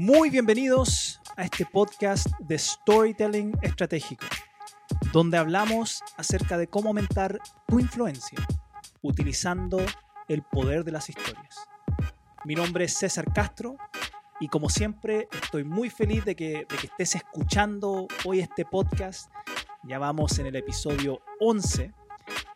[0.00, 4.24] Muy bienvenidos a este podcast de Storytelling Estratégico,
[5.12, 8.38] donde hablamos acerca de cómo aumentar tu influencia
[9.02, 9.78] utilizando
[10.28, 11.66] el poder de las historias.
[12.44, 13.76] Mi nombre es César Castro
[14.38, 19.32] y como siempre estoy muy feliz de que, estés escuchando hoy este podcast.
[19.82, 21.92] Ya vamos en el episodio 11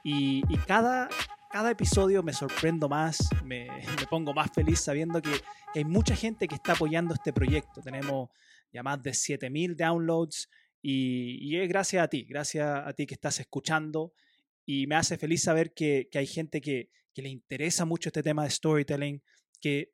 [0.04, 1.08] y, cada,
[1.52, 3.68] cada episodio me sorprendo más, me,
[4.10, 5.30] pongo más feliz sabiendo que,
[5.74, 7.80] hay mucha gente que está apoyando este proyecto.
[7.82, 8.30] Tenemos
[8.72, 10.48] ya más de 7000 downloads
[10.80, 14.12] y, es gracias a ti, gracias a ti que estás escuchando
[14.66, 18.50] y me hace feliz saber que, hay gente que, le interesa mucho este tema de
[18.50, 19.22] storytelling,
[19.60, 19.92] que,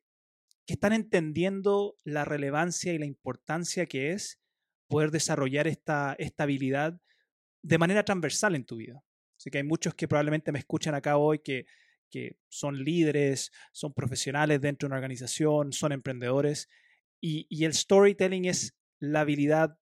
[0.65, 4.39] que están entendiendo la relevancia y la importancia que es
[4.87, 6.99] poder desarrollar esta, esta habilidad
[7.61, 9.03] de manera transversal en tu vida.
[9.39, 11.65] Así que hay muchos que probablemente me escuchan acá hoy que,
[12.09, 16.67] que son líderes, son profesionales dentro de una organización, son emprendedores.
[17.21, 19.79] Y, y, el storytelling es la habilidad,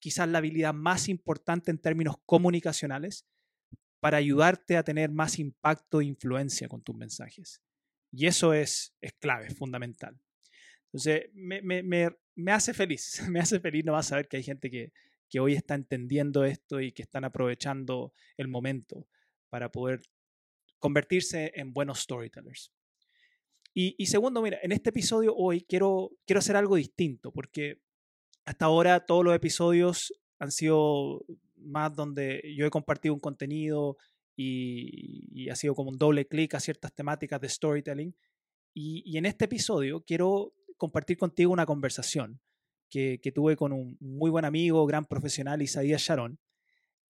[0.00, 3.26] quizás la habilidad más importante en términos comunicacionales
[4.00, 7.62] para ayudarte a tener más impacto e influencia con tus mensajes.
[8.12, 10.20] Y eso es, es clave, es fundamental.
[10.86, 14.36] Entonces, me, me, me, me hace feliz, me hace feliz no vas a saber que
[14.36, 14.92] hay gente que,
[15.30, 19.06] que hoy está entendiendo esto y que están aprovechando el momento
[19.48, 20.02] para poder
[20.78, 22.72] convertirse en buenos storytellers.
[23.72, 27.80] Y, segundo, mira, en este episodio hoy quiero, quiero hacer algo distinto, porque
[28.44, 31.24] hasta ahora todos los episodios han sido
[31.56, 33.96] más donde yo he compartido un contenido
[34.36, 38.16] y, ha sido como un doble clic a ciertas temáticas de storytelling.
[38.74, 42.40] Y, y, en este episodio quiero compartir contigo una conversación
[42.90, 46.38] que, tuve con un muy buen amigo, gran profesional, Isaías Sharon,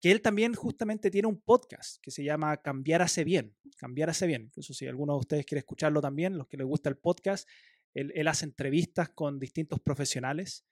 [0.02, 3.56] que él también justamente tiene un podcast que se llama Cambiar hace bien.
[3.78, 4.44] Cambiar hace bien.
[4.44, 7.48] Incluso si alguno de ustedes quiere escucharlo también, los que les gusta el podcast,
[7.94, 10.66] él, hace entrevistas con distintos profesionales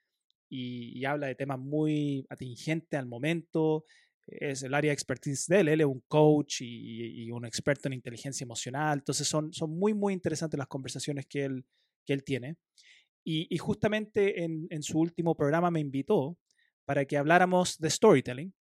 [0.49, 3.83] y, habla de temas muy atingentes al momento.
[4.27, 5.67] Es el área de expertise de él.
[5.69, 8.99] Él es un coach y, un experto en inteligencia emocional.
[8.99, 11.65] Entonces son, son muy, muy interesantes las conversaciones que él,
[12.05, 12.57] que él tiene.
[13.29, 16.37] Y, justamente en, su último programa me invitó
[16.85, 18.53] para que habláramos de storytelling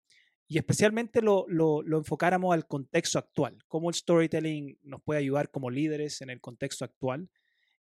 [0.47, 1.45] y especialmente lo,
[1.85, 6.83] enfocáramos al contexto actual, cómo el storytelling nos puede ayudar como líderes en el contexto
[6.83, 7.29] actual.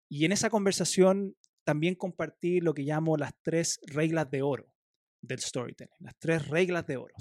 [0.09, 4.75] Y en esa conversación también compartí lo que llamo las tres reglas de oro
[5.21, 7.15] del storytelling, las tres reglas de oro.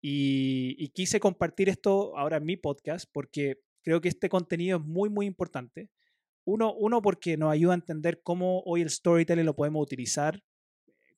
[0.00, 4.84] Y, y, quise compartir esto ahora en mi podcast porque creo que este contenido es
[4.84, 5.90] muy, muy importante
[6.44, 10.42] uno, uno, porque nos ayuda a entender cómo hoy el storytelling lo podemos utilizar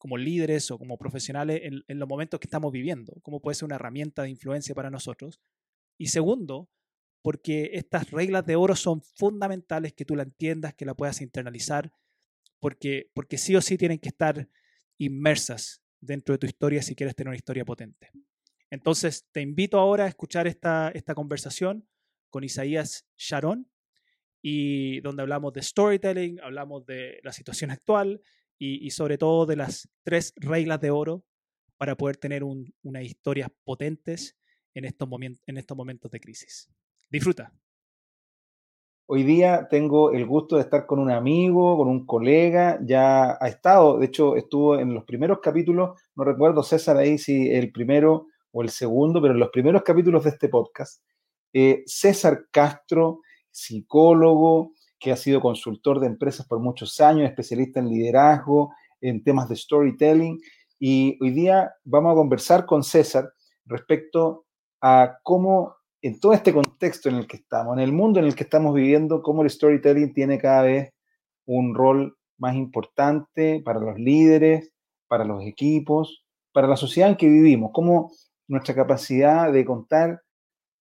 [0.02, 3.76] como líderes o como profesionales en, los momentos que estamos viviendo, cómo puede ser una
[3.76, 5.40] herramienta de influencia para nosotros.
[5.96, 6.68] Y segundo,
[7.22, 11.92] porque estas reglas de oro son fundamentales que tú la entiendas, que la puedas internalizar,
[12.58, 14.48] porque, porque sí o sí tienen que estar
[14.98, 18.10] inmersas dentro de tu historia si quieres tener una historia potente.
[18.70, 21.86] Entonces, te invito ahora a escuchar esta, esta conversación
[22.28, 23.70] con Isaías Sharon,
[24.42, 28.20] y donde hablamos de storytelling, hablamos de la situación actual
[28.58, 31.24] y, sobre todo de las tres reglas de oro
[31.76, 34.36] para poder tener unas historias potentes
[34.74, 35.08] en estos,
[35.46, 36.68] en estos momentos de crisis.
[37.10, 37.52] Disfruta.
[39.06, 43.48] Hoy día tengo el gusto de estar con un amigo, con un colega, ya ha
[43.48, 48.28] estado, de hecho estuvo en los primeros capítulos, no recuerdo César ahí si el primero
[48.52, 51.02] o el segundo, pero en los primeros capítulos de este podcast.
[51.52, 53.20] Eh, César Castro
[53.52, 59.48] psicólogo, que ha sido consultor de empresas por muchos años, especialista en liderazgo, en temas
[59.48, 60.40] de storytelling.
[60.78, 63.32] Y hoy día vamos a conversar con César
[63.66, 64.46] respecto
[64.80, 68.34] a cómo en todo este contexto en el que estamos, en el mundo en el
[68.34, 70.90] que estamos viviendo, cómo el storytelling tiene cada vez
[71.46, 74.72] un rol más importante para los líderes,
[75.06, 78.10] para los equipos, para la sociedad en que vivimos, cómo
[78.48, 80.22] nuestra capacidad de contar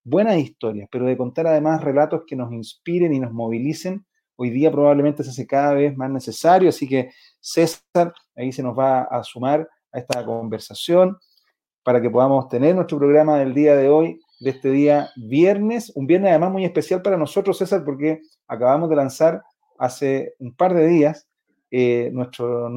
[0.04, 4.06] buenas historias, pero de contar además relatos que nos inspiren y nos movilicen,
[4.36, 8.78] hoy día probablemente se hace cada vez más necesario, así que César ahí se nos
[8.78, 11.18] va a sumar a esta conversación
[11.84, 16.08] para que podamos tener nuestro programa del día de hoy, de este día viernes, un
[16.08, 19.44] viernes además muy especial para nosotros, César, porque acabamos de lanzar
[19.78, 21.28] hace un par de días
[21.70, 22.70] eh, nuestra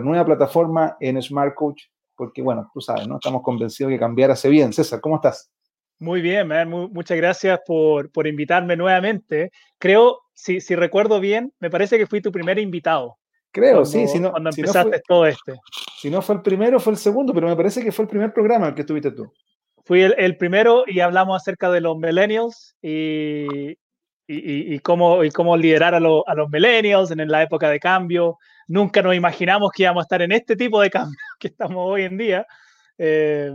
[0.00, 1.82] nueva plataforma en Smart Coach,
[2.16, 3.16] porque bueno, tú sabes, ¿no?
[3.16, 4.72] Estamos convencidos que cambiar hace bien.
[4.72, 5.50] César, ¿cómo estás?
[6.00, 9.50] Muy bien, muchas gracias por, por, invitarme nuevamente.
[9.78, 13.16] Creo, si, si, recuerdo bien, me parece que fui tu primer invitado.
[13.50, 15.54] Creo, sí, si no, cuando empezaste todo este.
[15.98, 18.32] Si no fue el primero, fue el segundo, pero me parece que fue el primer
[18.32, 19.32] programa que estuviste tú.
[19.84, 23.76] Fui el, el primero y hablamos acerca de los millennials y
[24.28, 28.38] y, cómo, y cómo liderar a, a, los millennials en la época de cambio.
[28.66, 32.02] Nunca nos imaginamos que íbamos a estar en este tipo de cambio que estamos hoy
[32.02, 32.46] en día.
[32.98, 33.50] Eh,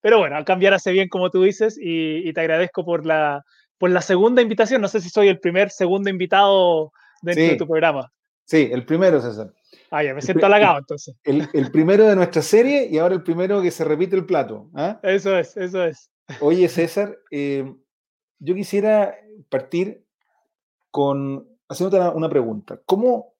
[0.00, 3.44] pero bueno, al cambiar hace bien, como tú dices, y, te agradezco por la,
[3.78, 4.80] por la segunda invitación.
[4.80, 6.92] No sé si soy el primer, segundo invitado
[7.22, 8.12] dentro de tu programa.
[8.44, 9.52] Sí, el primero, César.
[9.90, 11.14] Ah, ya, me siento halagado entonces.
[11.24, 14.70] El, el, primero de nuestra serie y ahora el primero que se repite el plato.
[14.74, 14.98] ¿ah?
[15.02, 16.10] Eso es, eso es.
[16.40, 17.70] Oye, César, eh,
[18.38, 19.14] yo quisiera
[19.48, 20.04] partir
[20.90, 22.80] con haciéndote una, pregunta.
[22.86, 23.34] ¿Cómo,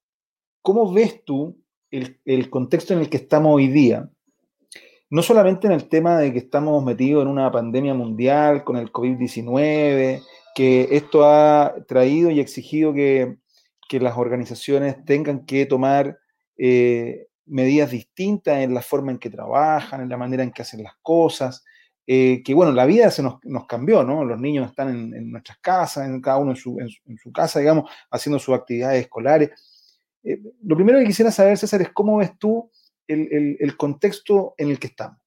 [0.63, 1.59] ¿Cómo, ves tú
[1.91, 4.11] el, el, contexto en el que estamos hoy día?
[5.11, 8.93] No solamente en el tema de que estamos metidos en una pandemia mundial con el
[8.93, 10.23] COVID-19,
[10.55, 13.39] que esto ha traído y exigido que,
[13.89, 16.19] que las organizaciones tengan que tomar
[16.59, 20.83] eh, medidas distintas en la forma en que trabajan, en la manera en que hacen
[20.83, 21.65] las cosas,
[22.07, 24.25] eh, que bueno, la vida se nos, cambió, ¿no?
[24.25, 28.55] Los niños están en, nuestras casas, en cada uno en su, casa, digamos, haciendo sus
[28.55, 29.51] actividades escolares.
[30.23, 32.71] Eh, lo primero que quisiera saber, César, es cómo ves tú
[33.09, 35.19] el, contexto en el que estamos.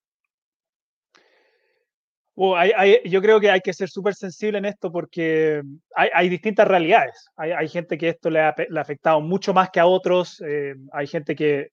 [2.36, 5.62] yo creo que hay que ser súper sensible en esto porque
[5.96, 7.28] hay, distintas realidades.
[7.36, 10.42] Hay, gente que esto le ha, afectado mucho más que a otros.
[10.48, 11.70] Eh, hay gente que,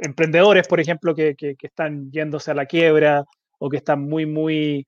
[0.00, 3.24] emprendedores, por ejemplo, que, están yéndose a la quiebra
[3.58, 4.86] o que están muy, muy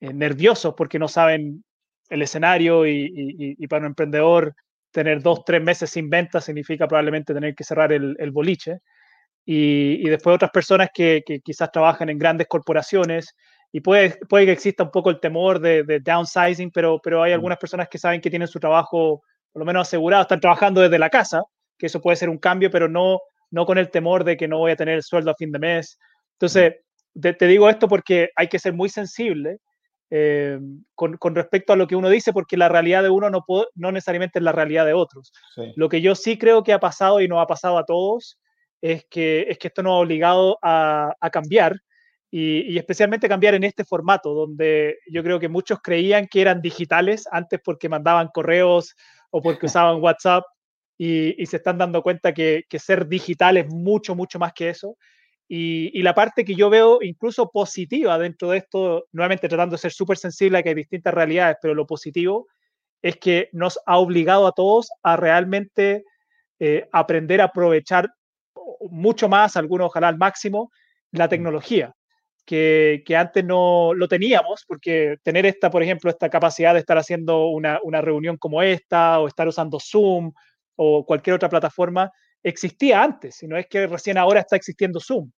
[0.00, 1.64] eh, nerviosos porque no saben
[2.10, 4.54] el escenario y, para un emprendedor
[4.90, 8.80] tener dos, tres meses sin venta significa probablemente tener que cerrar el, boliche.
[9.44, 13.34] Y, después otras personas que, quizás trabajan en grandes corporaciones
[13.72, 17.34] y puede, puede que exista un poco el temor de, downsizing, pero, pero hay mm.
[17.34, 19.22] algunas personas que saben que tienen su trabajo
[19.52, 21.42] por lo menos asegurado, están trabajando desde la casa,
[21.78, 23.20] que eso puede ser un cambio, pero no,
[23.50, 25.58] no con el temor de que no voy a tener el sueldo a fin de
[25.58, 25.98] mes.
[26.32, 26.74] Entonces,
[27.20, 29.58] te, digo esto porque hay que ser muy sensible
[30.10, 30.58] eh,
[30.94, 33.44] con, respecto a lo que uno dice, porque la realidad de uno no,
[33.74, 35.32] no necesariamente es la realidad de otros.
[35.76, 38.38] Lo que yo sí creo que ha pasado y nos ha pasado a todos
[38.80, 41.76] es que, es que esto nos ha obligado a, cambiar
[42.30, 47.26] y, especialmente cambiar en este formato, donde yo creo que muchos creían que eran digitales
[47.30, 48.94] antes porque mandaban correos
[49.30, 50.44] o porque usaban WhatsApp
[50.98, 54.96] y, se están dando cuenta que, que, ser digital es mucho, mucho más que eso.
[55.52, 59.90] Y, la parte que yo veo incluso positiva dentro de esto, nuevamente tratando de ser
[59.90, 62.46] súper sensible a que hay distintas realidades, pero lo positivo
[63.02, 66.04] es que nos ha obligado a todos a realmente
[66.60, 68.10] eh, aprender a aprovechar
[68.90, 70.70] mucho más, algunos ojalá al máximo,
[71.12, 71.30] la mm.
[71.30, 71.94] tecnología,
[72.44, 76.98] que, que, antes no lo teníamos, porque tener esta, por ejemplo, esta capacidad de estar
[76.98, 80.32] haciendo una, una reunión como esta, o estar usando Zoom,
[80.76, 82.10] o cualquier otra plataforma,
[82.42, 85.30] existía antes, sino es que recién ahora está existiendo Zoom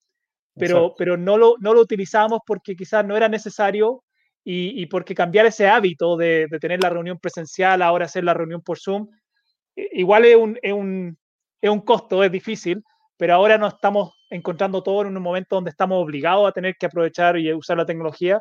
[0.54, 4.04] pero, pero no, lo, no lo utilizábamos porque quizás no era necesario
[4.44, 8.34] y, y porque cambiar ese hábito de, de, tener la reunión presencial, ahora hacer la
[8.34, 9.08] reunión por Zoom,
[9.74, 11.16] igual es un, es un,
[11.60, 12.82] es un costo, es difícil,
[13.22, 16.86] pero ahora nos estamos encontrando todo en un momento donde estamos obligados a tener que
[16.86, 18.40] aprovechar y usar la tecnología.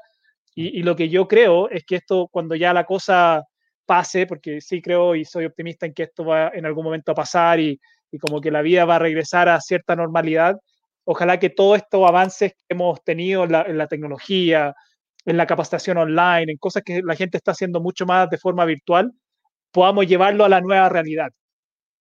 [0.55, 3.43] Y, lo que yo creo es que esto, cuando ya la cosa
[3.85, 7.15] pase, porque sí creo y soy optimista en que esto va en algún momento a
[7.15, 7.79] pasar y,
[8.11, 10.57] y como que la vida va a regresar a cierta normalidad,
[11.03, 14.73] Ojalá que todos estos avances que hemos tenido en la, tecnología,
[15.25, 18.65] en la capacitación online, en cosas que la gente está haciendo mucho más de forma
[18.65, 19.11] virtual,
[19.71, 21.29] podamos llevarlo a la nueva realidad,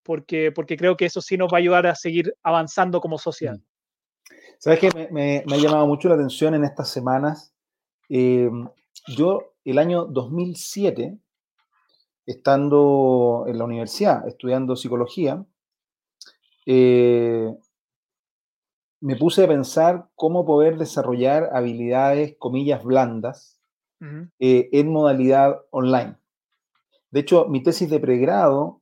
[0.02, 3.56] porque, porque creo que eso sí nos va a ayudar a seguir avanzando como sociedad.
[3.56, 3.70] Mm.
[4.58, 5.08] ¿Sabes qué?
[5.10, 7.54] Me, ha llamado mucho la atención en estas semanas.
[8.08, 8.68] Em,
[9.16, 11.18] yo, el año 2007,
[12.26, 15.44] estando en la universidad, estudiando psicología,
[16.66, 17.50] eh,
[19.00, 23.58] me puse a pensar cómo poder desarrollar habilidades, comillas, blandas
[24.38, 26.16] eh, en modalidad online.
[27.10, 28.79] De hecho, mi tesis de pregrado,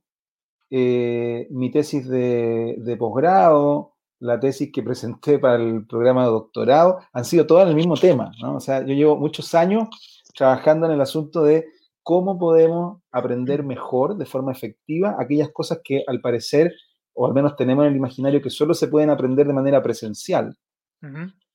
[0.69, 7.25] eh, mi tesis de, posgrado, la tesis que presenté para el programa de doctorado, han
[7.25, 8.31] sido todas el mismo tema.
[8.41, 8.55] ¿no?
[8.55, 9.87] O sea, yo llevo muchos años
[10.35, 11.65] trabajando en el asunto de
[12.03, 16.73] cómo podemos aprender mejor, de forma efectiva, aquellas cosas que al parecer
[17.13, 20.57] o al menos tenemos en el imaginario que solo se pueden aprender de manera presencial,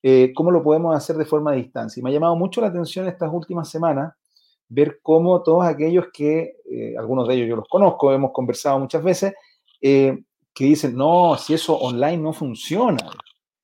[0.03, 1.99] eh, ¿cómo lo podemos hacer de forma a distancia?
[1.99, 4.13] Y me ha llamado mucho la atención estas últimas semanas
[4.69, 9.03] ver cómo todos aquellos que, eh, algunos de ellos yo los conozco, hemos conversado muchas
[9.03, 9.33] veces,
[9.81, 13.11] eh, que dicen, no, si eso online no funciona.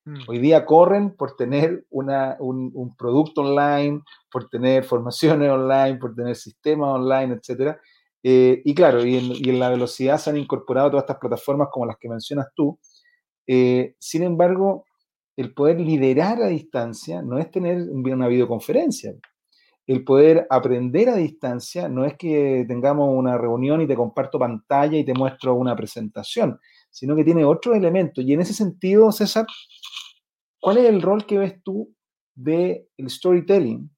[0.05, 0.19] Mm.
[0.27, 6.15] Hoy día corren por tener una, un, un, producto online, por tener formaciones online, por
[6.15, 7.79] tener sistemas online, etcétera.
[8.23, 9.17] Eh, y claro, y
[9.49, 12.77] en, la velocidad se han incorporado todas estas plataformas como las que mencionas tú.
[13.99, 14.85] Sin embargo,
[15.35, 19.13] el poder liderar a distancia no es tener una videoconferencia.
[19.91, 24.97] El poder aprender a distancia no es que tengamos una reunión y te comparto pantalla
[24.97, 28.21] y te muestro una presentación, sino que tiene otro elemento.
[28.21, 29.45] Y en ese sentido, César,
[30.61, 31.93] ¿cuál es el rol que ves tú
[32.33, 33.89] del storytelling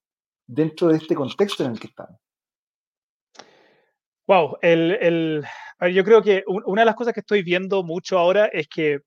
[0.47, 2.19] dentro de este contexto en el que estamos?
[4.25, 5.45] Wow, el,
[5.93, 8.99] yo creo que una de las cosas que estoy viendo mucho ahora es que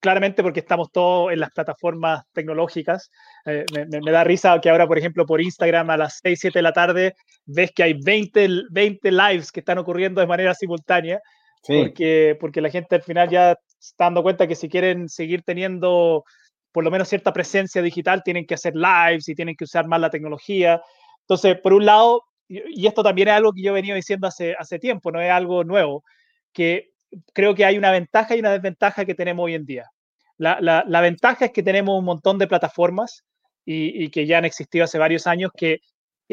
[0.00, 3.10] claramente porque estamos todos en las plataformas tecnológicas.
[3.44, 6.62] Eh, me, da risa que ahora, por ejemplo, por Instagram a las 6, 7 de
[6.62, 7.14] la tarde
[7.46, 11.20] ves que hay 20, 20 lives que están ocurriendo de manera simultánea,
[11.66, 16.24] porque, porque la gente al final ya está dando cuenta que si quieren seguir teniendo
[16.72, 20.00] por lo menos cierta presencia digital, tienen que hacer lives y tienen que usar más
[20.00, 20.80] la tecnología.
[21.22, 24.54] Entonces, por un lado, y esto también es algo que yo he venido diciendo hace,
[24.58, 26.04] hace tiempo, no es algo nuevo,
[26.52, 26.90] que
[27.32, 29.90] creo que hay una ventaja y una desventaja que tenemos hoy en día.
[30.36, 33.24] La, la, ventaja es que tenemos un montón de plataformas
[33.64, 35.80] y, que ya han existido hace varios años que,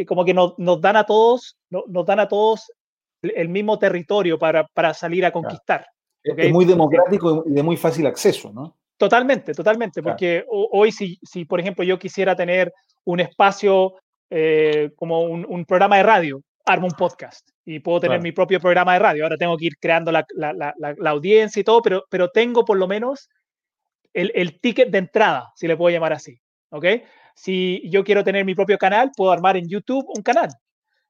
[0.06, 2.72] como que nos, nos, dan a todos, nos dan a todos
[3.22, 5.88] el mismo territorio para, para salir a conquistar.
[6.24, 8.78] Es muy democrático y de muy fácil acceso, ¿no?
[8.98, 12.72] Totalmente, totalmente, porque hoy si, si, por ejemplo, yo quisiera tener
[13.04, 13.96] un espacio
[14.30, 18.60] eh, como un, un, programa de radio, armo un podcast y puedo tener mi propio
[18.60, 19.24] programa de radio.
[19.24, 22.78] Ahora tengo que ir creando la, la, la, audiencia y todo, pero, pero tengo por
[22.78, 23.30] lo menos
[24.14, 26.40] el, el, ticket de entrada, si le puedo llamar así.
[26.70, 26.86] ¿Ok?
[27.34, 30.50] Si yo quiero tener mi propio canal, puedo armar en YouTube un canal.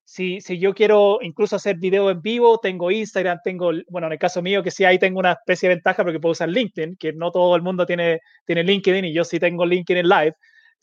[0.05, 4.19] Si, si yo quiero incluso hacer video en vivo, tengo Instagram, tengo, bueno, en el
[4.19, 7.11] caso mío, que sí ahí tengo una especie de ventaja porque puedo usar LinkedIn, que
[7.11, 10.35] no todo el mundo tiene, tiene LinkedIn y yo sí tengo LinkedIn Live.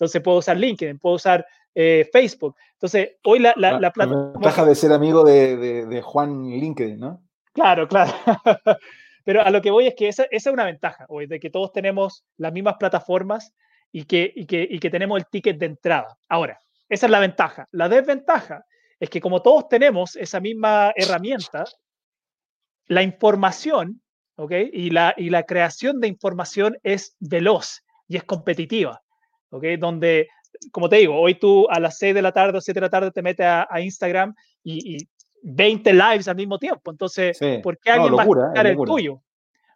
[0.02, 2.56] Entonces puedo usar LinkedIn, puedo usar eh, Facebook.
[2.72, 4.64] Entonces, hoy la, la, la plataforma...
[4.64, 7.22] de ser amigo de, de, Juan LinkedIn, ¿no?
[7.52, 8.12] Claro, claro.
[9.24, 11.50] Pero a lo que voy es que esa, esa, es una ventaja, hoy, de que
[11.50, 13.54] todos tenemos las mismas plataformas
[13.92, 16.18] y que, y, que, y que tenemos el ticket de entrada.
[16.28, 17.68] Ahora, esa es la ventaja.
[17.70, 18.64] La desventaja
[18.98, 21.64] es que como todos tenemos esa misma herramienta,
[22.88, 24.02] la información,
[24.34, 24.52] ¿ok?
[24.72, 29.01] Y la, y la creación de información es veloz y es competitiva,
[29.52, 29.64] ¿ok?
[29.78, 30.28] Donde
[30.70, 32.90] como te digo, hoy tú a las 6 de la tarde o 7 de la
[32.90, 35.08] tarde te metes a, Instagram y,
[35.44, 36.92] 20 lives al mismo tiempo.
[36.92, 39.22] Entonces, ¿por qué alguien va a escuchar el tuyo?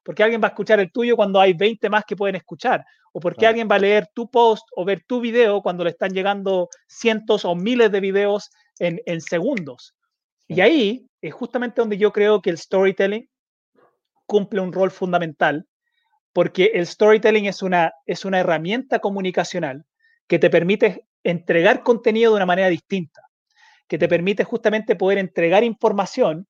[0.04, 2.85] ¿Por qué alguien va a escuchar el tuyo cuando hay 20 más que pueden escuchar?
[3.12, 5.90] ¿O por qué alguien va a leer tu post o ver tu video cuando le
[5.90, 9.97] están llegando cientos o miles de videos en, en segundos?
[10.47, 13.28] Y ahí es justamente donde yo creo que el storytelling
[14.26, 15.66] cumple un rol fundamental,
[16.36, 19.86] porque el storytelling es una, es una herramienta comunicacional
[20.26, 23.22] que te permite entregar contenido de una manera distinta,
[23.88, 26.46] que te permite justamente poder entregar información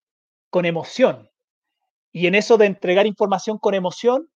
[0.50, 1.30] con emoción.
[2.10, 4.28] Y en eso de entregar información con emoción,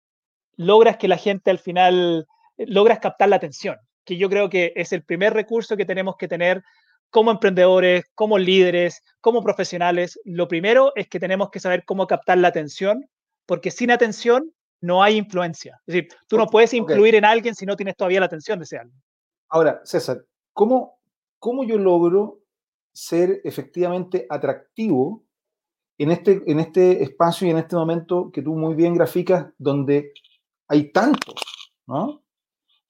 [0.54, 4.92] logras que la gente al final, logras captar la atención, que yo creo que es
[4.92, 6.62] el primer recurso que tenemos que tener
[7.10, 10.16] como emprendedores, como líderes, como profesionales.
[10.24, 13.10] Lo primero es que tenemos que saber cómo captar la atención,
[13.46, 15.80] porque sin atención no hay influencia.
[15.86, 18.64] Es decir, tú no puedes influir en alguien si no tienes todavía la atención de
[18.64, 19.00] ese alguien.
[19.48, 20.98] Ahora, César, ¿cómo,
[21.38, 22.40] ¿cómo yo logro
[22.92, 25.24] ser efectivamente atractivo
[25.98, 30.12] en este, en este espacio y en este momento que tú muy bien graficas, donde
[30.68, 31.34] hay tantos,
[31.86, 32.22] ¿no?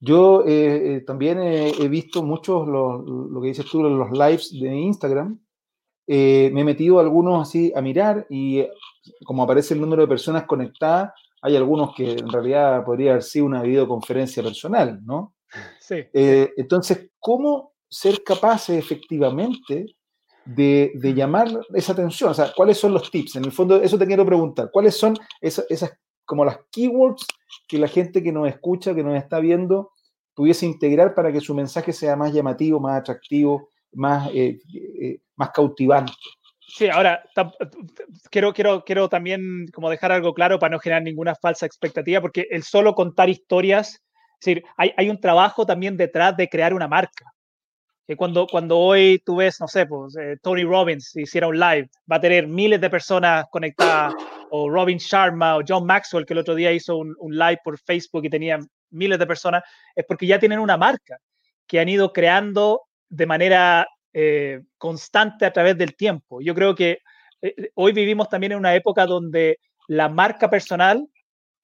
[0.00, 5.38] Yo eh, eh, también he, visto muchos, lo, que dices tú, los lives de Instagram.
[6.06, 8.66] Eh, me he metido algunos así a mirar y
[9.25, 13.47] como aparece el número de personas conectadas, hay algunos que en realidad podría haber sido
[13.47, 15.35] una videoconferencia personal, ¿no?
[15.90, 19.97] Eh, entonces, ¿cómo ser capaces efectivamente
[20.44, 22.30] de, llamar esa atención?
[22.30, 23.37] O sea, ¿cuáles son los tips?
[23.37, 24.70] En el fondo, eso te quiero preguntar.
[24.73, 25.66] ¿Cuáles son esas,
[26.25, 27.26] como las keywords
[27.66, 29.92] que la gente que nos escucha, que nos está viendo,
[30.35, 35.50] pudiese integrar para que su mensaje sea más llamativo, más atractivo, más, eh, eh, más
[35.50, 36.12] cautivante?
[36.72, 37.22] Sí, ahora
[38.30, 42.46] quiero, quiero, quiero también como dejar algo claro para no generar ninguna falsa expectativa, porque
[42.50, 44.00] el solo contar historias
[44.40, 47.26] es decir, hay, hay un trabajo también detrás de crear una marca.
[48.06, 51.90] Que cuando, cuando hoy tú ves, no sé, pues eh, Tony Robbins hiciera un live,
[52.10, 54.14] va a tener miles de personas conectadas,
[54.50, 57.78] o Robin Sharma o John Maxwell, que el otro día hizo un, un live por
[57.78, 58.58] Facebook y tenía
[58.90, 59.62] miles de personas,
[59.94, 61.18] es porque ya tienen una marca
[61.66, 66.40] que han ido creando de manera eh, constante a través del tiempo.
[66.40, 66.98] Yo creo que
[67.42, 71.06] eh, hoy vivimos también en una época donde la marca personal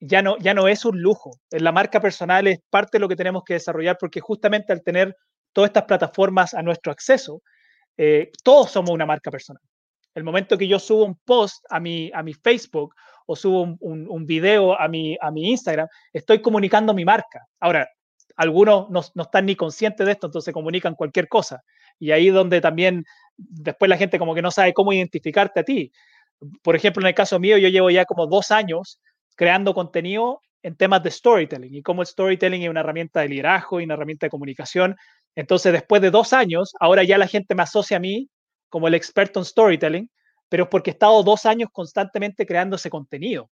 [0.00, 1.30] ya no, ya no es un lujo.
[1.50, 5.16] La marca personal es parte de lo que tenemos que desarrollar porque justamente al tener
[5.52, 7.42] todas estas plataformas a nuestro acceso,
[7.96, 9.62] eh, todos somos una marca personal.
[10.14, 12.94] El momento que yo subo un post a mi, a mi Facebook
[13.26, 17.46] o subo un, un, video a mi, a mi Instagram, estoy comunicando mi marca.
[17.60, 17.88] Ahora,
[18.36, 21.62] algunos no, no, están ni conscientes de esto, entonces comunican cualquier cosa.
[21.98, 23.04] Y ahí donde también
[23.36, 25.92] después la gente como que no sabe cómo identificarte a ti.
[26.62, 29.00] Por ejemplo, en el caso mío, yo llevo ya como dos años
[29.36, 33.80] creando contenido en temas de storytelling y como el storytelling es una herramienta de liderazgo
[33.80, 34.96] y una herramienta de comunicación.
[35.34, 38.28] Entonces, después de dos años, ahora ya la gente me asocia a mí
[38.68, 40.10] como el experto en storytelling,
[40.48, 43.50] pero es porque he estado dos años constantemente creando ese contenido.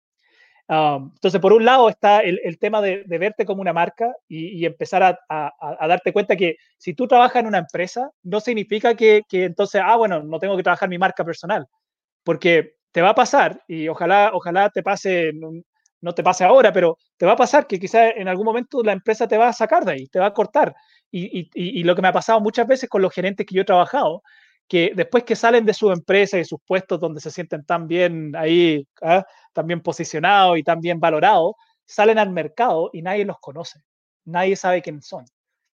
[0.73, 5.19] Um, entonces, por un lado está el, tema de, verte como una marca y, empezar
[5.29, 5.53] a,
[5.87, 10.23] darte cuenta que si tú trabajas en una empresa, no significa que, entonces, ah, bueno,
[10.23, 11.67] no tengo que trabajar mi marca personal,
[12.25, 15.33] porque te va a pasar y ojalá, ojalá te pase,
[16.01, 18.93] no, te pase ahora, pero te va a pasar que quizás en algún momento la
[18.93, 20.75] empresa te va a sacar de ahí, te va a cortar.
[21.11, 23.67] Y, y lo que me ha pasado muchas veces con los gerentes que yo he
[23.67, 24.23] trabajado
[24.73, 28.35] que después que salen de su empresa y sus puestos donde se sienten tan bien
[28.35, 29.23] ahí, ¿ah?
[29.53, 33.81] tan bien posicionados y tan bien valorados, salen al mercado y nadie los conoce,
[34.25, 35.27] nadie sabe quiénes son.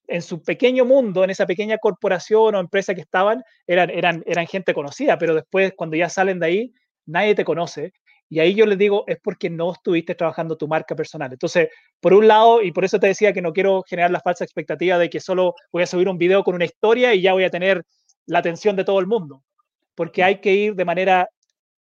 [0.07, 4.47] En su pequeño mundo, en esa pequeña corporación o empresa que estaban, eran, eran, eran
[4.47, 6.73] gente conocida, pero después cuando ya salen de ahí,
[7.05, 7.95] nadie te conoce.
[8.29, 11.33] Y ahí yo les digo, es porque no estuviste trabajando tu marca personal.
[11.33, 14.45] Entonces, por un lado, y por eso te decía que no quiero generar la falsa
[14.45, 17.43] expectativa de que solo voy a subir un video con una historia y ya voy
[17.43, 17.85] a tener
[18.27, 19.43] la atención de todo el mundo,
[19.95, 21.29] porque hay que ir de manera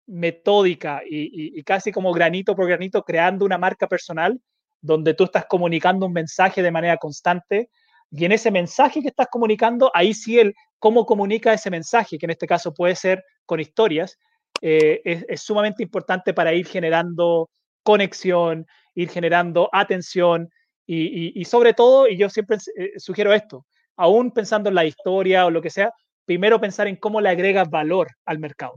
[0.06, 4.40] metódica y, casi como granito por granito creando una marca personal
[4.80, 7.70] donde tú estás comunicando un mensaje de manera constante
[8.10, 12.26] y en ese mensaje que estás comunicando, ahí sí el cómo comunica ese mensaje, que
[12.26, 14.18] en este caso puede ser con historias,
[14.60, 17.48] eh, es, sumamente importante para ir generando
[17.82, 20.50] conexión, ir generando atención
[20.86, 23.64] y, sobre todo, y yo siempre eh, sugiero esto,
[23.96, 25.90] aún pensando en la historia o lo que sea,
[26.32, 28.72] primero pensar en cómo le agregas valor al mercado.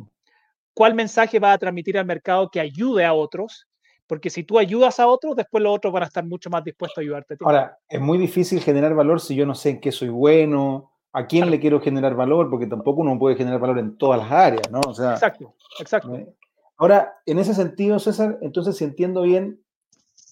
[0.73, 3.65] ¿Cuál mensaje va a transmitir al mercado que ayude a otros?
[4.07, 6.97] Porque si tú ayudas a otros, después los otros van a estar mucho más dispuestos
[6.97, 7.37] a ayudarte.
[7.39, 11.27] Ahora, es muy difícil generar valor si yo no sé en qué soy bueno, a
[11.27, 14.69] quién le quiero generar valor, porque tampoco uno puede generar valor en todas las áreas,
[14.69, 14.81] ¿no?
[14.81, 16.13] exacto, exacto.
[16.13, 16.27] ¿eh?
[16.75, 19.61] Ahora, en ese sentido, César, entonces si entiendo bien,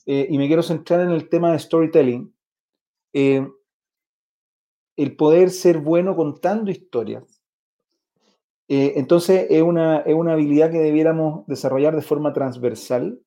[0.05, 2.35] eh, y me quiero centrar en el tema de storytelling,
[3.13, 3.47] eh,
[4.95, 7.41] el poder ser bueno contando historias.
[8.67, 13.19] Eh, entonces es una, es una habilidad que debiéramos desarrollar de forma transversal,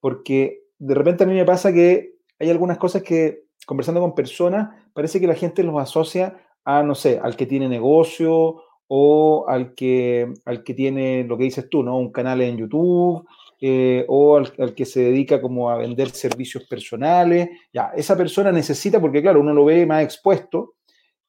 [0.00, 4.70] porque de repente a mí me pasa que hay algunas cosas que, conversando con personas,
[4.92, 9.74] parece que la gente los asocia a, no sé, al que tiene negocio o al
[9.74, 11.98] que, al que tiene lo que dices tú, ¿no?
[11.98, 13.26] Un canal en YouTube
[13.60, 17.48] eh, o al, que se dedica como a vender servicios personales.
[17.72, 20.74] Ya, esa persona necesita, porque claro, uno lo ve más expuesto,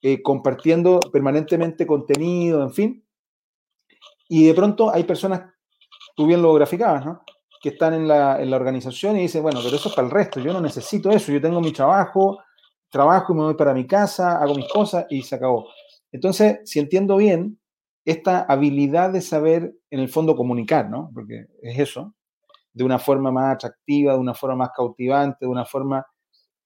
[0.01, 3.05] eh, compartiendo permanentemente contenido, en fin.
[4.27, 5.43] Y de pronto hay personas,
[6.15, 7.23] tú bien lo graficabas, ¿no?
[7.61, 10.13] que están en la, en la organización y dicen, bueno, pero eso es para el
[10.13, 12.39] resto, yo no necesito eso, yo tengo mi trabajo,
[12.89, 15.67] trabajo y me voy para mi casa, hago mis cosas y se acabó.
[16.11, 17.59] Entonces, si entiendo bien,
[18.05, 21.11] esta habilidad de saber en el fondo comunicar, ¿no?
[21.13, 22.15] Porque es eso,
[22.73, 26.05] de una forma más atractiva, de una forma más cautivante, de una forma,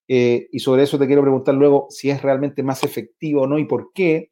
[0.07, 3.57] eh, y sobre eso te quiero preguntar luego si es realmente más efectivo o no
[3.57, 4.29] y por qué,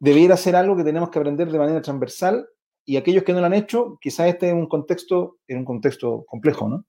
[0.00, 2.46] debiera ser algo que tenemos que aprender de manera transversal
[2.84, 6.24] y aquellos que no lo han hecho, quizás este es un contexto, en un contexto
[6.26, 6.84] complejo, ¿no?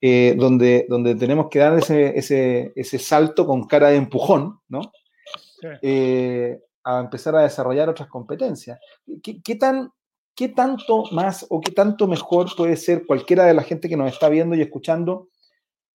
[0.00, 4.92] Eh, donde, donde tenemos que dar ese, ese, ese, salto con cara de empujón, ¿no?
[5.82, 8.78] Eh, a empezar a desarrollar otras competencias.
[9.22, 9.90] ¿Qué, ¿Qué, tan
[10.36, 14.12] ¿qué tanto más o qué tanto mejor puede ser cualquiera de la gente que nos
[14.12, 15.28] está viendo y escuchando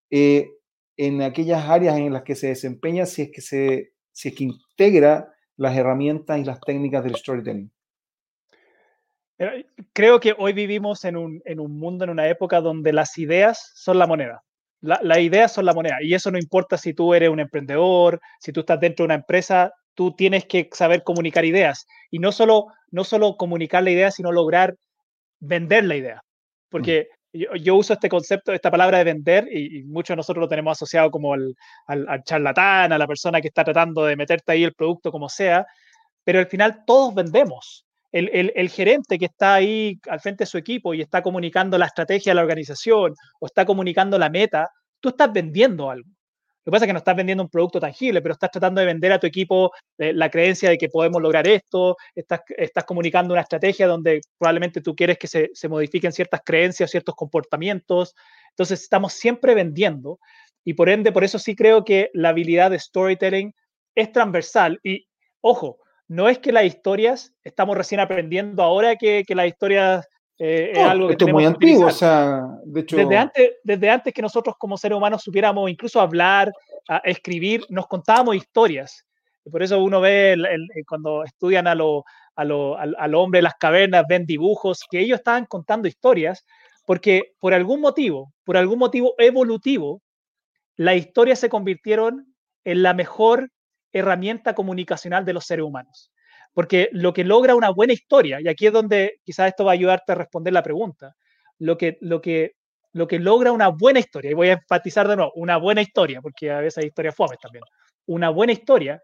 [0.09, 0.49] eh,
[0.97, 4.43] en aquellas áreas en las que se desempeña si es que, se, si es que
[4.45, 7.71] integra las herramientas y las técnicas del storytelling?
[9.37, 13.17] Eh, creo que hoy vivimos en un, en un mundo, en una época donde las
[13.19, 14.43] ideas son la moneda.
[14.81, 18.51] las ideas son la moneda y eso no importa si tú eres un emprendedor, si
[18.51, 22.67] tú estás dentro de una empresa, tú tienes que saber comunicar ideas y no solo,
[22.91, 24.75] no solo comunicar la idea, sino lograr
[25.39, 26.21] vender la idea.
[26.69, 30.77] Porque yo, uso este concepto, esta palabra de vender y, muchos de nosotros lo tenemos
[30.77, 31.55] asociado como al,
[31.87, 35.65] al, charlatán, a la persona que está tratando de meterte ahí el producto como sea,
[36.23, 37.85] pero al final todos vendemos.
[38.11, 41.77] El, el, el, gerente que está ahí al frente de su equipo y está comunicando
[41.77, 46.09] la estrategia de la organización o está comunicando la meta, tú estás vendiendo algo.
[46.63, 48.87] Lo que pasa es que no estás vendiendo un producto tangible, pero estás tratando de
[48.87, 53.33] vender a tu equipo eh, la creencia de que podemos lograr esto, estás, estás comunicando
[53.33, 58.13] una estrategia donde probablemente tú quieres que se, se modifiquen ciertas creencias, ciertos comportamientos.
[58.51, 60.19] Entonces, estamos siempre vendiendo
[60.63, 63.53] y por ende, por eso sí creo que la habilidad de storytelling
[63.95, 64.79] es transversal.
[64.83, 65.07] Y
[65.41, 70.07] ojo, no es que las historias, estamos recién aprendiendo ahora que, que las historias
[70.43, 72.97] eh, es algo que esto es muy antiguo, o sea, de hecho...
[72.97, 76.51] Desde antes, desde antes que nosotros como seres humanos supiéramos incluso hablar,
[77.03, 79.05] escribir, nos contábamos historias.
[79.51, 80.35] Por eso uno ve
[80.87, 85.87] cuando estudian a lo, al, hombre de las cavernas, ven dibujos, que ellos estaban contando
[85.87, 86.43] historias,
[86.87, 90.01] porque por algún motivo, por algún motivo evolutivo,
[90.75, 93.51] las historias se convirtieron en la mejor
[93.93, 96.11] herramienta comunicacional de los seres humanos.
[96.53, 99.73] Porque lo que logra una buena historia, y aquí es donde quizás esto va a
[99.73, 101.15] ayudarte a responder la pregunta,
[101.59, 102.53] lo que, lo que,
[102.91, 106.21] lo que logra una buena historia, y voy a enfatizar de nuevo, una buena historia,
[106.21, 107.63] porque a veces hay historias fomes también,
[108.05, 109.01] una buena historia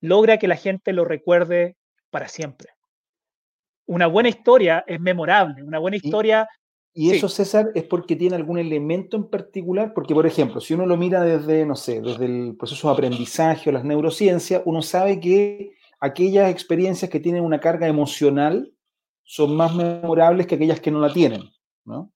[0.00, 1.76] logra que la gente lo recuerde
[2.10, 2.68] para siempre.
[3.86, 6.46] Una buena historia es memorable, una buena historia...
[6.96, 10.86] Y, eso, César, es porque tiene algún elemento en particular, porque, por ejemplo, si uno
[10.86, 15.18] lo mira desde, no sé, desde el proceso de aprendizaje o las neurociencias, uno sabe
[15.18, 15.72] que
[16.04, 18.70] aquellas experiencias que tienen una carga emocional
[19.22, 21.42] son más memorables que aquellas que no la tienen,
[21.86, 22.12] ¿no?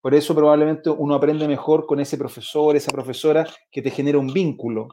[0.00, 4.32] Por eso probablemente uno aprende mejor con ese profesor, esa profesora que te genera un
[4.32, 4.88] vínculo.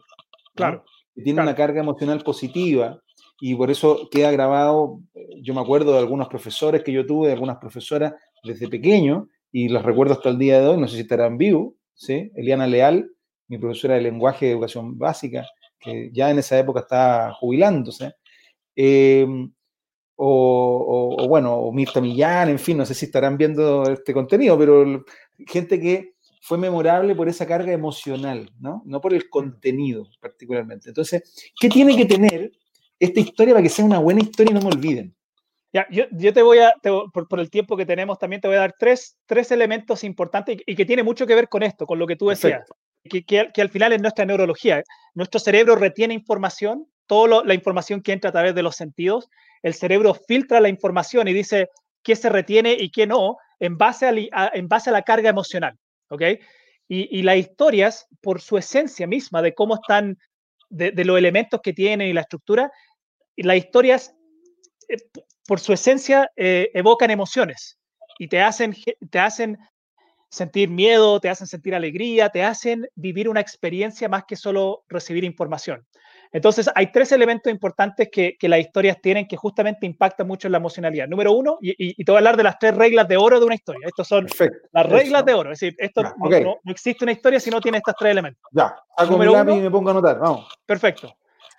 [0.54, 0.84] Claro.
[1.16, 3.02] Que tiene una carga emocional positiva
[3.40, 7.28] y por eso queda grabado, eh, yo me acuerdo de algunos profesores que yo tuve,
[7.28, 10.96] de algunas profesoras desde pequeño, y los recuerdo hasta el día de hoy, no sé
[10.96, 12.32] si estarán vivos, ¿sí?
[12.36, 13.10] Eliana Leal,
[13.48, 15.48] mi profesora de lenguaje de educación básica,
[15.80, 18.14] que ya en esa época estaba jubilándose,
[18.78, 19.52] em,
[20.16, 24.58] o, o, bueno, o Mirta Millán, en fin, no sé si estarán viendo este contenido,
[24.58, 25.04] pero
[25.46, 28.82] gente que fue memorable por esa carga emocional, ¿no?
[28.86, 30.90] No por el contenido particularmente.
[30.90, 32.52] Entonces, ¿qué tiene que tener
[33.00, 35.16] esta historia para que sea una buena historia y no me olviden.
[35.74, 38.62] Ya, yo, yo te voy a, por, el tiempo que tenemos, también te voy a
[38.62, 42.08] dar tres, tres elementos importantes y, que tiene mucho que ver con esto, con lo
[42.08, 42.64] que tú decías,
[43.04, 44.82] que, que, al final es nuestra neurología.
[45.14, 49.30] Nuestro cerebro retiene información, toda la información que entra a través de los sentidos,
[49.64, 51.70] el cerebro filtra la información y dice
[52.04, 55.78] qué se retiene y qué no, en base a, en base a la carga emocional,
[56.10, 56.22] ¿ok?
[56.88, 60.18] Y, y, las historias, por su esencia misma de cómo están,
[60.70, 62.72] de, los elementos que tienen y la estructura,
[63.36, 64.16] las historias,
[64.88, 64.98] eh,
[65.48, 67.78] por su esencia, eh, evocan emociones
[68.20, 68.76] y te hacen,
[69.10, 69.58] te hacen
[70.30, 75.24] sentir miedo, te hacen sentir alegría, te hacen vivir una experiencia más que solo recibir
[75.24, 75.86] información.
[76.32, 80.58] Entonces, hay tres elementos importantes que, las historias tienen que justamente impactan mucho en la
[80.58, 81.08] emocionalidad.
[81.08, 83.56] Número uno, y, te voy a hablar de las tres reglas de oro de una
[83.56, 83.88] historia.
[83.88, 84.28] Estas son
[84.72, 85.52] las reglas de oro.
[85.52, 88.42] Es decir, esto no, existe una historia si no tiene estos tres elementos.
[88.52, 90.20] Ya, hago mi lápiz y me pongo a anotar.
[90.20, 90.48] Vamos.
[90.66, 91.14] Perfecto.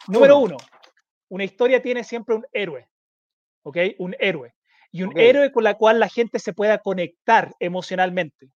[0.08, 0.56] Número uno,
[1.28, 2.88] una historia tiene siempre un héroe,
[3.62, 3.76] ¿ok?
[3.98, 4.54] Un héroe.
[4.90, 8.50] Y un héroe con la cual la gente se pueda conectar emocionalmente.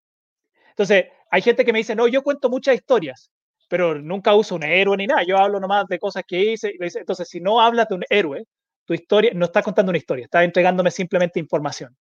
[0.71, 3.31] Entonces, hay gente que me dice, no, yo cuento muchas historias,
[3.73, 5.23] pero nunca uso un héroe ni nada.
[5.23, 6.75] Yo hablo nomás de cosas que hice.
[6.79, 8.45] Entonces, si no hablas de un héroe,
[8.85, 11.97] tu historia no está contando una historia, está entregándome simplemente información.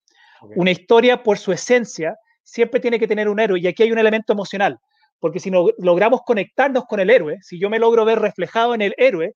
[0.58, 3.58] Una historia, por su esencia, siempre tiene que tener un héroe.
[3.58, 4.80] Y aquí hay un elemento emocional,
[5.18, 8.82] porque si no logramos conectarnos con el héroe, si yo me logro ver reflejado en
[8.82, 9.36] el héroe,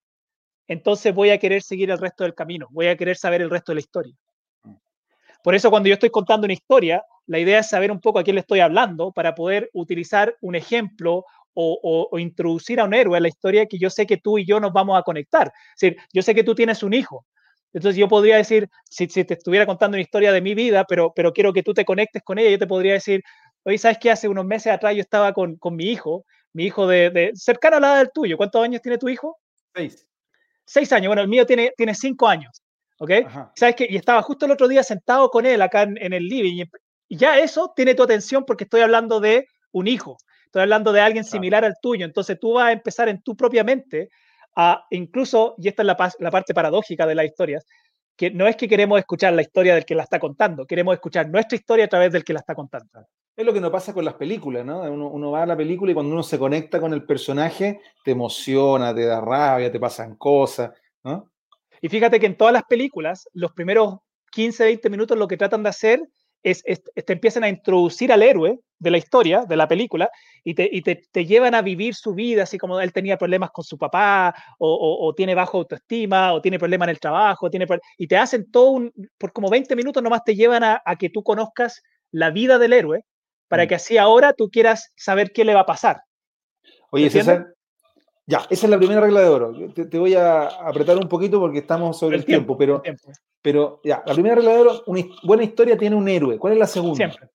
[0.67, 3.71] entonces voy a querer seguir el resto del camino, voy a querer saber el resto
[3.71, 4.13] de la historia.
[5.41, 8.24] Por eso cuando yo estoy contando una historia, la idea es saber un poco a
[8.24, 11.24] quién le estoy hablando para poder utilizar un ejemplo
[11.55, 14.59] o, introducir a un héroe a la historia que yo sé que tú y yo
[14.59, 15.47] nos vamos a conectar.
[15.75, 17.25] Es decir, yo sé que tú tienes un hijo.
[17.73, 21.33] Entonces yo podría decir, si, te estuviera contando una historia de mi vida, pero, pero
[21.33, 23.23] quiero que tú te conectes con ella, yo te podría decir,
[23.63, 24.11] oye, ¿sabes qué?
[24.11, 27.79] Hace unos meses atrás yo estaba con, mi hijo, mi hijo de, de cercano a
[27.79, 28.37] la edad del tuyo.
[28.37, 29.37] ¿Cuántos años tiene tu hijo?
[29.73, 30.05] Seis
[30.65, 32.63] seis años, bueno, el mío tiene, tiene cinco años,
[32.99, 33.11] ¿ok?
[33.55, 33.87] ¿Sabes qué?
[33.89, 36.65] Y estaba justo el otro día sentado con él acá en, el living
[37.07, 40.17] y ya eso tiene tu atención porque estoy hablando de un hijo,
[40.55, 43.65] estoy hablando de alguien similar al tuyo, entonces tú vas a empezar en tu propia
[43.65, 44.07] mente
[44.55, 47.65] a incluso, y esta es la, la parte paradójica de las historias,
[48.15, 51.27] que no es que queremos escuchar la historia del que la está contando, queremos escuchar
[51.27, 53.05] nuestra historia a través del que la está contando.
[53.35, 54.83] Es lo que nos pasa con las películas, ¿no?
[54.83, 58.95] Uno, va a la película y cuando uno se conecta con el personaje, te emociona,
[58.95, 60.71] te da rabia, te pasan cosas,
[61.03, 61.29] ¿no?
[61.81, 63.97] Y fíjate que en todas las películas, los primeros
[64.31, 65.99] 15, 20 minutos lo que tratan de hacer
[66.45, 70.10] es, te empiezan a introducir al héroe de la historia, de la película,
[70.43, 73.49] y, te, y te, te, llevan a vivir su vida, así como él tenía problemas
[73.51, 77.65] con su papá, o, o, tiene bajo autoestima, o tiene problemas en el trabajo, tiene,
[77.97, 81.10] y te hacen todo un, por como 20 minutos nomás te llevan a, a que
[81.10, 81.81] tú conozcas
[82.12, 83.05] la vida del héroe,
[83.47, 83.67] para mm.
[83.67, 86.01] que así ahora tú quieras saber qué le va a pasar.
[86.91, 87.54] Oye, César,
[88.27, 89.53] ya, esa es la primera regla de oro.
[89.73, 92.81] Te, voy a apretar un poquito porque estamos sobre el, tiempo, pero,
[93.41, 96.39] pero ya, la primera regla de oro, una buena historia tiene un héroe.
[96.39, 96.97] ¿Cuál es la segunda?
[96.97, 97.29] Siempre.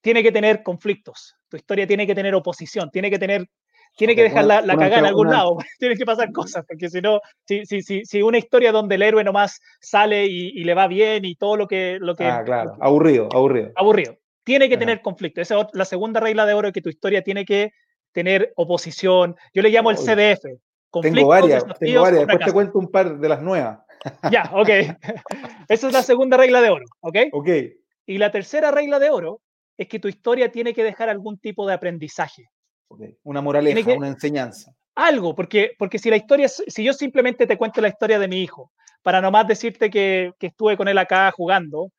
[0.00, 1.34] Tiene que tener conflictos.
[1.48, 3.48] Tu historia tiene que tener oposición, tiene que tener
[3.96, 7.20] tiene que dejar la, cagada en algún lado, tiene que pasar cosas, porque si no,
[7.46, 11.24] si, si, si, si, una historia donde el héroe nomás sale y, le va bien
[11.24, 11.96] y todo lo que...
[11.98, 13.72] Lo que ah, claro, aburrido, aburrido.
[13.74, 14.18] Aburrido.
[14.44, 15.40] Tiene que tener conflicto.
[15.40, 17.72] Esa es la segunda regla de oro, que tu historia tiene que
[18.16, 19.36] tener oposición.
[19.52, 20.42] Yo le llamo el CDF,
[21.02, 22.26] Tengo varias, tengo varias.
[22.26, 23.78] Después te cuento un par de las nuevas.
[24.32, 24.68] Ya, ok.
[25.68, 27.16] Esa es la segunda regla de oro, ¿ok?
[27.32, 27.48] Ok.
[28.06, 29.42] Y la tercera regla de oro
[29.76, 32.46] es que tu historia tiene que dejar algún tipo de aprendizaje.
[32.88, 33.18] Okay.
[33.22, 34.72] Una moraleja, una enseñanza.
[34.94, 38.40] Algo, porque, porque si la historia, si yo simplemente te cuento la historia de mi
[38.40, 41.92] hijo, para nomás decirte que, que estuve con él acá jugando,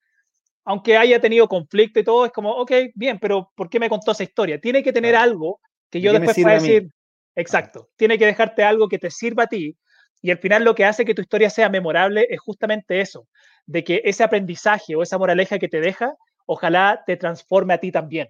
[0.65, 4.13] aunque haya tenido conflicto y todo, es como, ok, bien, pero ¿por qué me contó
[4.13, 4.59] esa historia?
[4.59, 6.89] Tiene que tener algo que yo después pueda decir,
[7.35, 9.77] exacto, tiene que dejarte algo que te sirva a ti.
[10.21, 13.27] Y al final lo que hace que tu historia sea memorable es justamente eso,
[13.65, 16.13] de que ese aprendizaje o esa moraleja que te deja,
[16.45, 18.29] ojalá te transforme a ti también.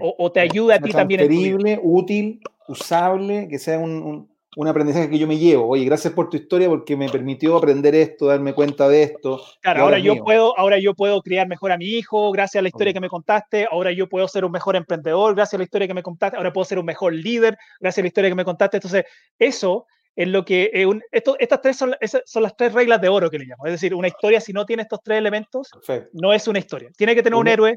[0.00, 1.18] O, te ayude a ti también.
[1.18, 4.33] Transferible, útil, usable, que sea un, un
[4.68, 5.68] aprendizaje que yo me llevo.
[5.68, 9.42] Oye, gracias por tu historia porque me permitió aprender esto, darme cuenta de esto.
[9.60, 12.68] Claro, ahora, yo puedo, ahora yo puedo criar mejor a mi hijo gracias a la
[12.68, 13.66] historia que me contaste.
[13.70, 16.36] Ahora yo puedo ser un mejor emprendedor gracias a la historia que me contaste.
[16.36, 18.76] Ahora puedo ser un mejor líder gracias a la historia que me contaste.
[18.76, 19.04] Entonces,
[19.38, 19.86] eso
[20.16, 20.70] es lo que
[21.10, 23.66] esto, estas tres son, son, las tres reglas de oro que le llamo.
[23.66, 25.70] Es decir, una historia si no tiene estos tres elementos
[26.12, 26.90] no es una historia.
[26.96, 27.76] Tiene que tener un héroe,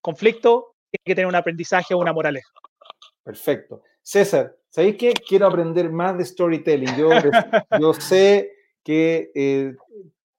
[0.00, 2.50] conflicto, tiene que tener un aprendizaje o una moraleja.
[3.22, 3.82] Perfecto.
[4.10, 5.12] César, ¿sabéis qué?
[5.12, 6.96] Quiero aprender más de storytelling.
[6.96, 7.10] Yo,
[7.80, 8.50] yo sé
[8.82, 9.76] que eh,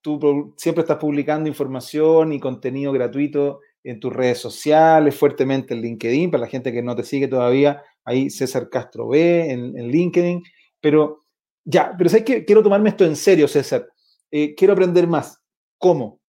[0.02, 6.30] tú siempre estás publicando información y contenido gratuito en tus redes sociales, fuertemente en LinkedIn,
[6.30, 10.44] para la gente que no te sigue todavía, ahí César Castro B en, LinkedIn.
[10.82, 11.24] Pero
[11.64, 12.44] ya, pero ¿sabes qué?
[12.44, 13.88] Quiero tomarme esto en serio, César.
[14.30, 15.42] Eh, quiero aprender más.
[15.78, 16.20] ¿Cómo?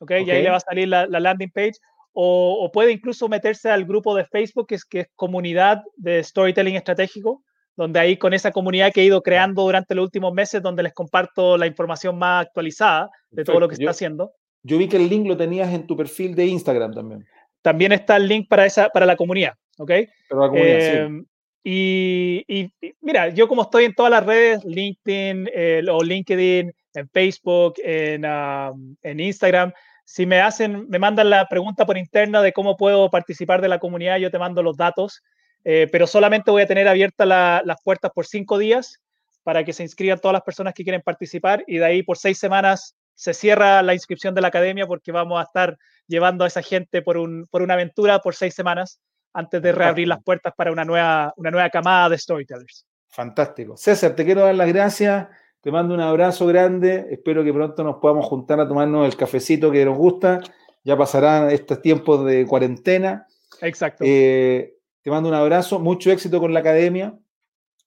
[0.00, 0.24] ¿okay?
[0.24, 1.74] y ahí le va a salir la, landing page,
[2.12, 6.74] o, puede incluso meterse al grupo de Facebook, que es, que es comunidad de storytelling
[6.74, 7.44] estratégico,
[7.76, 10.92] donde ahí con esa comunidad que he ido creando durante los últimos meses, donde les
[10.92, 14.32] comparto la información más actualizada de todo lo que está haciendo.
[14.62, 17.26] Yo vi que el link lo tenías en tu perfil de Instagram también.
[17.62, 19.90] También está el link para, esa, para la comunidad, ¿ok?
[20.28, 20.98] Para la comunidad, sí.
[20.98, 21.24] Em,
[21.62, 25.48] y, mira, yo como estoy en todas las redes, LinkedIn
[25.90, 29.72] o LinkedIn, en Facebook, en, en, Instagram,
[30.04, 33.78] si me hacen, me mandan la pregunta por interna de cómo puedo participar de la
[33.78, 35.22] comunidad, yo te mando los datos,
[35.64, 38.98] eh, pero solamente voy a tener abiertas las puertas por cinco días
[39.42, 42.38] para que se inscriban todas las personas que quieren participar y de ahí por seis
[42.38, 46.62] semanas se cierra la inscripción de la academia porque vamos a estar llevando a esa
[46.62, 48.98] gente por, un, por una aventura por seis semanas
[49.34, 52.86] antes de reabrir las puertas para una nueva, una nueva camada de storytellers.
[53.10, 53.76] Fantástico.
[53.76, 55.28] César, te quiero dar las gracias.
[55.60, 57.08] Te mando un abrazo grande.
[57.10, 60.40] Espero que pronto nos podamos juntar a tomarnos el cafecito que nos gusta.
[60.82, 63.26] Ya pasarán estos tiempos de cuarentena.
[63.60, 64.02] Exacto.
[64.06, 65.78] Eh, te mando un abrazo.
[65.78, 67.14] Mucho éxito con la academia.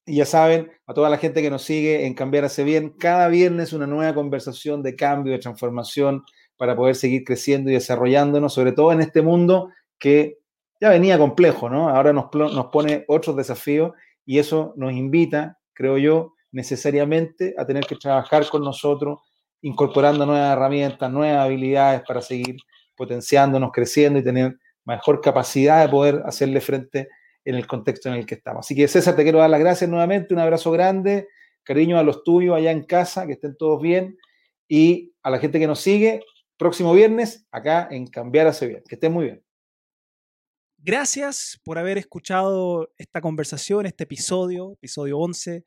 [0.06, 3.30] Y ya saben, a toda la gente que nos sigue en Cambiar Hace Bien, cada
[3.30, 6.24] viernes una nueva conversación de cambio, de transformación,
[6.58, 10.40] para poder seguir creciendo y desarrollándonos, sobre todo en este mundo que
[10.80, 11.90] ya venía complejo, ¿no?
[11.90, 13.92] Ahora nos, nos pone otros desafíos
[14.26, 19.20] y eso nos invita, creo yo, necesariamente a tener que trabajar con nosotros,
[19.62, 22.58] incorporando nuevas herramientas, nuevas habilidades para seguir
[22.96, 27.08] potenciándonos, creciendo y tener mejor capacidad de poder hacerle frente
[27.46, 28.66] en el contexto en el que estamos.
[28.66, 31.28] Así que César, te quiero dar las gracias nuevamente, un abrazo grande,
[31.64, 34.18] cariño a los tuyos allá en casa, que estén todos bien,
[34.68, 36.22] y a la gente que nos sigue,
[36.58, 38.84] próximo viernes, acá en Cambiar hace bien.
[38.88, 39.44] Que estén muy bien.
[40.78, 45.64] Gracias por haber escuchado esta conversación, este episodio, episodio 11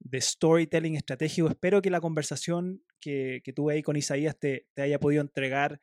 [0.00, 1.48] de Storytelling Estratégico.
[1.48, 5.80] Espero que la conversación que, tuve ahí con Isaías te, haya podido entregar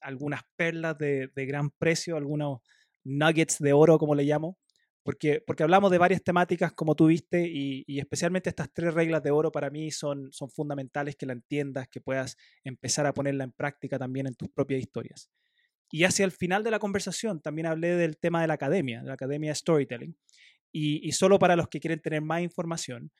[0.00, 2.60] algunas perlas de, de gran precio, algunos
[3.04, 4.56] nuggets de oro, como le llamo
[5.08, 9.22] porque, porque hablamos de varias temáticas, como tú viste, y, y, especialmente estas tres reglas
[9.22, 13.44] de oro para mí son, son fundamentales que la entiendas, que puedas empezar a ponerla
[13.44, 15.30] en práctica también en tus propias historias.
[15.90, 19.06] Y hacia el final de la conversación también hablé del tema de la academia, de
[19.06, 20.14] la academia de storytelling.
[20.70, 23.10] Y, y solo para los que quieren tener más información,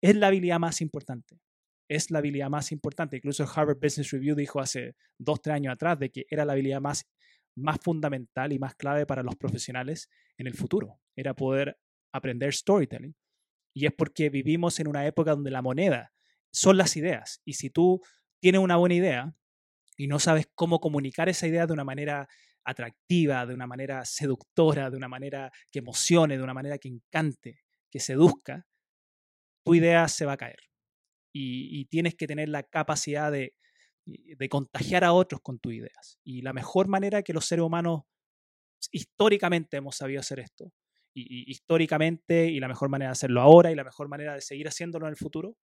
[0.00, 1.38] es la habilidad más importante.
[1.88, 3.16] Es la habilidad más importante.
[3.16, 6.80] Incluso Harvard Business Review dijo hace dos, tres años atrás de que era la habilidad
[6.80, 7.04] más,
[7.56, 11.00] más fundamental y más clave para los profesionales en el futuro.
[11.16, 11.76] Era poder
[12.12, 13.14] aprender storytelling.
[13.72, 16.12] Y es porque vivimos en una época donde la moneda
[16.52, 17.40] son las ideas.
[17.44, 18.00] Y si tú
[18.40, 19.34] tienes una buena idea
[19.96, 22.28] y no sabes cómo comunicar esa idea de una manera
[22.64, 27.60] atractiva, de una manera seductora, de una manera que emocione, de una manera que encante,
[27.90, 28.66] que seduzca,
[29.64, 30.58] tu idea se va a caer.
[31.32, 33.54] Y, tienes que tener la capacidad de,
[34.04, 36.18] de, contagiar a otros con tus ideas.
[36.24, 38.02] Y la mejor manera que los seres humanos
[38.90, 40.72] históricamente hemos sabido hacer esto,
[41.28, 45.06] históricamente, y la mejor manera de hacerlo ahora, y la mejor manera de seguir haciéndolo
[45.06, 45.56] en el futuro,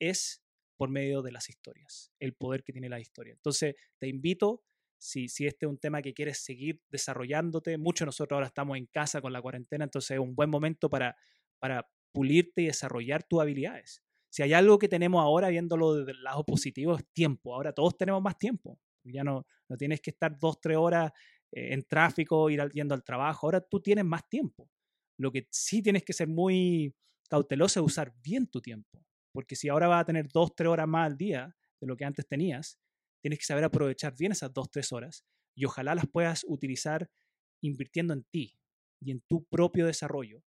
[0.00, 0.42] es
[0.76, 3.32] por medio de las historias, el poder que tiene la historia.
[3.32, 4.62] Entonces, te invito,
[4.98, 8.76] si, si este es un tema que quieres seguir desarrollándote, muchos de nosotros ahora estamos
[8.76, 11.16] en casa con la cuarentena, entonces es un buen momento para,
[11.58, 14.02] para pulirte y desarrollar tus habilidades.
[14.32, 17.54] Si hay algo que tenemos ahora, viéndolo desde el lado positivo, es tiempo.
[17.54, 18.78] Ahora todos tenemos más tiempo.
[19.04, 21.12] Ya no, no tienes que estar dos, tres horas
[21.50, 23.46] eh, en tráfico, ir yendo al trabajo.
[23.46, 24.70] Ahora tú tienes más tiempo.
[25.22, 26.96] Lo que sí tienes que ser muy
[27.30, 29.06] cauteloso es usar bien tu tiempo.
[29.32, 32.04] Porque si ahora vas a tener dos, tres horas más al día de lo que
[32.04, 32.80] antes tenías,
[33.22, 37.08] tienes que saber aprovechar bien esas dos, tres horas y ojalá las puedas utilizar
[37.62, 38.58] invirtiendo en ti
[39.00, 40.42] y en tu propio desarrollo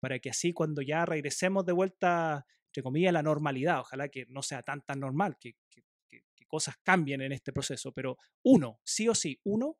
[0.00, 4.26] para que así cuando ya regresemos de vuelta, entre comillas, a la normalidad, ojalá que
[4.26, 8.80] no sea tan tan normal, que, que, que cosas cambien en este proceso, pero uno,
[8.84, 9.78] sí o sí, uno,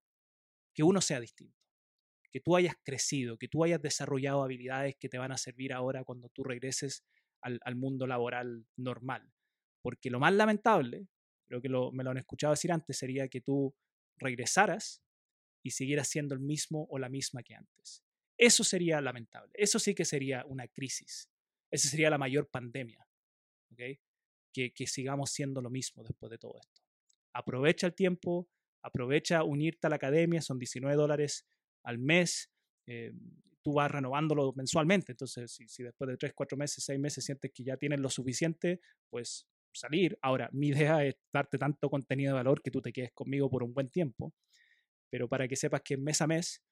[0.74, 1.59] que uno sea distinto,
[2.32, 6.04] que tú hayas crecido, que tú hayas desarrollado habilidades que te van a servir ahora
[6.04, 7.04] cuando tú regreses
[7.42, 9.32] al, al mundo laboral normal.
[9.82, 11.08] Porque lo más lamentable,
[11.48, 13.74] creo que me lo han escuchado decir antes, sería que tú
[14.18, 15.02] regresaras
[15.62, 18.04] y siguieras siendo el mismo o la misma que antes.
[18.38, 19.52] Eso sería lamentable.
[19.54, 21.28] Eso sí que sería una crisis.
[21.70, 23.06] Esa sería la mayor pandemia.
[23.72, 24.00] ¿okay?
[24.52, 26.82] Que, que, sigamos siendo lo mismo después de todo esto.
[27.34, 28.48] Aprovecha el tiempo,
[28.82, 31.46] aprovecha unirte a la academia, son 19 dólares
[31.84, 32.50] al mes.
[32.86, 33.12] Eh,
[33.62, 35.12] tú vas renovándolo mensualmente.
[35.12, 38.80] Entonces, si, después de 3, 4 meses, 6 meses sientes que ya tienes lo suficiente,
[39.10, 40.18] pues salir.
[40.22, 43.62] Ahora, mi idea es darte tanto contenido de valor que tú te quedes conmigo por
[43.62, 44.32] un buen tiempo.
[45.10, 46.62] Pero para que sepas que mes a mes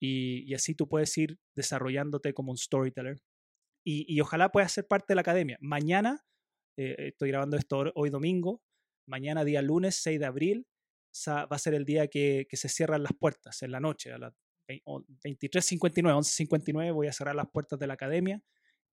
[0.00, 3.16] y, y, así tú puedes ir desarrollándote como un storyteller.
[3.86, 5.58] Y, y ojalá puedas ser parte de la academia.
[5.60, 6.24] Mañana,
[6.76, 8.62] eh, estoy grabando esto hoy domingo,
[9.06, 10.66] mañana día lunes 6 de abril
[11.28, 14.18] va a ser el día que, que se cierran las puertas, en la noche, a
[14.18, 14.34] las
[14.68, 18.42] 23.59, 11.59 voy a cerrar las puertas de la academia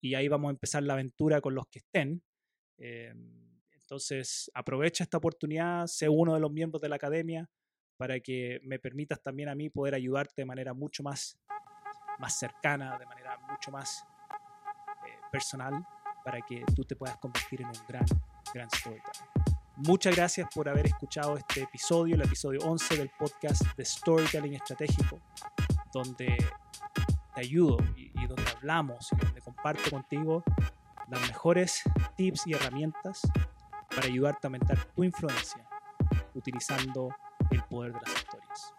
[0.01, 2.24] y ahí vamos a empezar la aventura con los que estén.
[2.78, 3.13] Eh,
[3.74, 7.49] Entonces, aprovecha esta oportunidad, sé uno de los miembros de la academia
[7.97, 11.38] para que me permitas también a mí poder ayudarte de manera mucho más,
[12.17, 14.03] más cercana, de manera mucho más
[15.07, 15.86] eh, personal,
[16.26, 18.05] para que tú te puedas convertir en un gran,
[18.53, 19.28] gran storyteller.
[19.78, 25.19] Muchas gracias por haber escuchado este episodio, el episodio 11 del podcast de Storytelling Estratégico,
[25.92, 26.38] donde
[27.36, 30.44] te ayudo y, donde hablamos y donde comparto contigo
[31.10, 31.84] las mejores
[32.16, 33.22] tips y herramientas
[33.94, 35.68] para ayudarte a aumentar tu influencia
[36.34, 37.14] utilizando
[37.50, 38.74] el poder de las historias.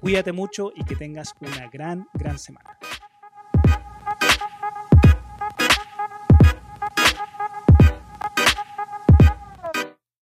[0.00, 2.77] Cuídate mucho y que tengas una gran, gran semana.